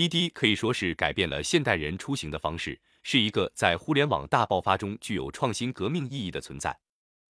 [0.00, 6.74] 滴滴可以说是改变了现代人出行的方式，是一个在互联网大爆发中具有创新革命意义的存在。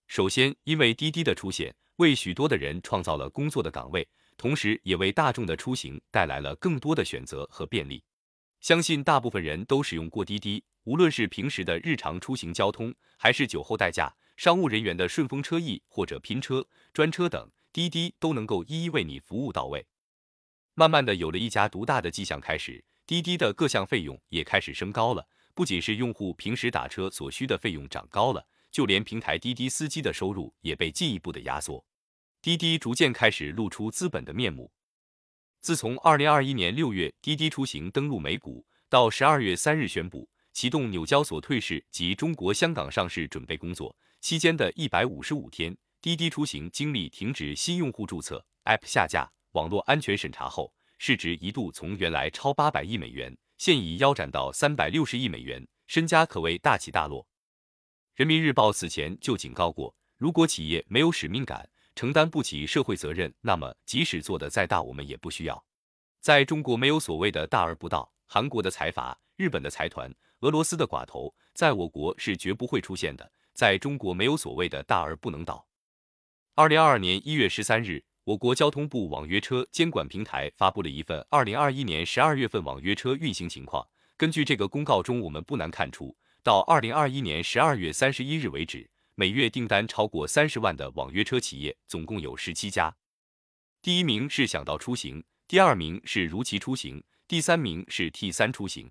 [0.07, 8.01] 首先，因为滴滴的出现，为许多的人创造了工作的岗位，同时也为大众的出行带来了更多的选择和便利。
[8.61, 19.85] 相信大部分人都使用过滴滴，无论是平时的日常出行交通，还是酒后代驾、商务人员的顺风车翼或者拼车、专车等，滴滴都能够一一为你服务到位。
[20.81, 25.29] 慢慢的，有了一家独大的迹象开始，滴滴的各项费用也开始升高了。
[25.55, 31.85] 不仅是用户平时打车所需的费用涨高了，就连平台滴滴司机的收入也被进一步的压缩。
[32.41, 34.73] 滴滴逐渐开始露出资本的面目。
[35.61, 57.27] 自从二零二一年六月滴滴出行登陆美股，到十二月三日宣布启动纽交所退市及中国香港上市准备工作期间的一百五十五天，滴滴出行经历停止新用户注册、App 下架、网络安全审查后，市值一度从原来超八百亿美元，现已腰斩到三百六十亿美元，身家可谓大起大落。
[58.15, 65.65] 人民日报此前就警告过，如果企业没有使命感，承担不起社会责任，那么即使做得再大，我们也不需要。
[66.21, 73.33] 在中国没有所谓的大而不道，韩国的财阀、日本的财团、俄罗斯的寡头，在我国是绝不会出现的。
[73.53, 75.67] 在中国没有所谓的大而不能倒。
[76.55, 83.87] 二零二二年一月十三日，我国交通部网约车监管平台发布了一份二零二一年十二月份网约车运行情况。
[84.17, 88.89] 根据这个公告中，我们不难看出，到二零二一年十二月三十一日为止。
[89.17, 92.97] 每月订单超过三十万的网约车企业总共有十七家，
[93.83, 98.91] 第一名是想到出行，第二名是如期出行，第三名是 T 三出行，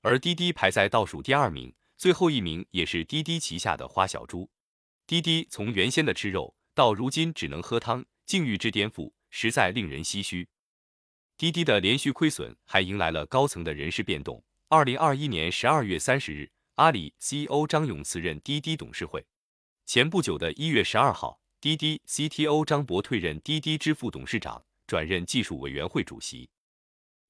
[0.00, 4.48] 而滴滴排在倒数第二名，最后一名也是滴滴旗下的花小猪。
[5.06, 10.46] 滴滴从原先的吃肉到如今只能喝汤，境遇之颠覆实在令人唏嘘。
[11.36, 14.40] 滴滴的连续亏损还迎来了高层的人事变动。
[14.68, 19.26] 二零二一年十二月三十日，阿里 CEO 张勇辞任滴滴董事会。
[19.86, 26.48] 前不久的一月十二号，滴滴 CTO 张博退任滴滴支付董事长，转任技术委员会主席。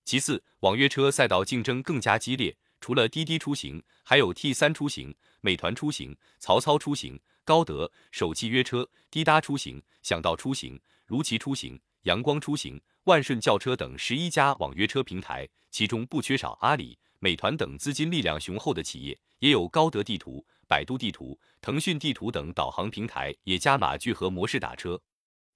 [0.04, 20.44] 其次，网约车赛道竞争更加激烈，除了滴滴出行，还有 T 三出行、美团出行、曹操出行、高德、首汽约车、滴答出行、想到出行、如期出行、阳光出行、万顺轿车等十一家网约车平台，其中不缺少阿里、美团等资金力量雄厚的企业，也有高德地图。
[20.66, 25.00] 百度地图、腾讯地图等导航平台也加码聚合模式打车，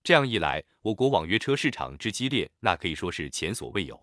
[0.03, 4.03] 这样一来，我国网约车市场之激烈，那可以说是前所未有。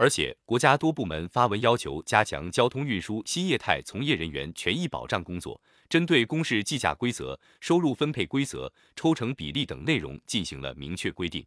[0.00, 11.44] 而且，国家多部门发文要求加强交通运输新业态从业人员权益保障工作，针对公示计价规则、收入分配规则、抽成比例等内容进行了明确规定。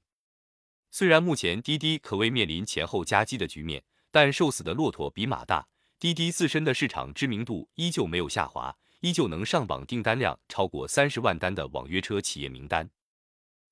[0.92, 5.68] 虽然目前滴滴可谓面临前后夹击的局面，但瘦死的骆驼比马大。
[5.98, 12.88] 滴滴自身的市场知名度依旧没有下滑，依旧能上榜，订单量超过三十万单的网约车企业名单。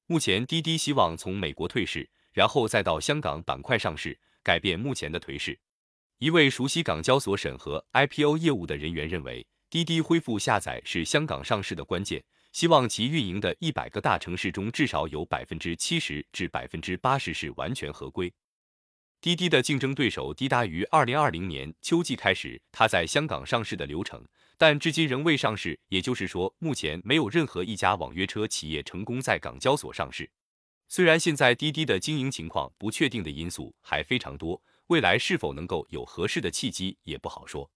[0.07, 5.59] 目前，滴滴希望从美国退市，然后再到香港板块上市，改变目前的颓势。
[6.19, 18.31] 一位熟悉港交所审核 IPO 业务的人员认为，滴滴恢复下载是香港上市的关键，希望其运营的一百个大城市中至少有百分之七十至百分之八十是完全合规。
[19.19, 24.23] 滴滴的竞争对手滴答于二零二零年秋季开始它在香港上市的流程，
[24.57, 25.79] 但至今仍未上市。
[25.89, 30.29] 也就是说，目前没有任何一家网约车企业成功在港交所上市。
[30.93, 37.71] 虽然现在滴滴的经营情况不确定的因素还非常多，未来是否能够有合适的契机也不好说。